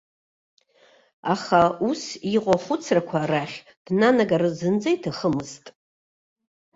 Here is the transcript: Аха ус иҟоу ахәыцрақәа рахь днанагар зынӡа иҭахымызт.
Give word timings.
Аха 1.33 1.61
ус 1.89 2.01
иҟоу 2.35 2.55
ахәыцрақәа 2.57 3.19
рахь 3.31 3.57
днанагар 3.85 4.43
зынӡа 4.57 4.89
иҭахымызт. 4.95 5.65